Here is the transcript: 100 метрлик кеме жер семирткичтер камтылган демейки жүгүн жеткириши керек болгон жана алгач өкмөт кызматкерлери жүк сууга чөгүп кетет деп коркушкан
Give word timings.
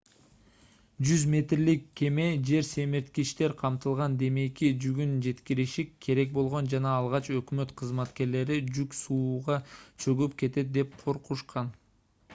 100 1.07 1.25
метрлик 1.31 1.83
кеме 1.99 2.23
жер 2.47 2.65
семирткичтер 2.69 3.53
камтылган 3.59 4.15
демейки 4.21 4.69
жүгүн 4.85 5.13
жеткириши 5.27 5.85
керек 6.05 6.33
болгон 6.39 6.69
жана 6.73 6.93
алгач 7.01 7.29
өкмөт 7.41 7.73
кызматкерлери 7.83 8.59
жүк 8.79 8.97
сууга 9.01 9.59
чөгүп 9.77 10.37
кетет 10.43 10.73
деп 10.79 10.97
коркушкан 11.05 11.71